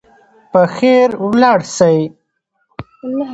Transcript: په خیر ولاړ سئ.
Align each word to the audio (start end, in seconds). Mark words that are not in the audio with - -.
په 0.51 0.61
خیر 0.75 1.09
ولاړ 1.27 1.59
سئ. 1.77 1.97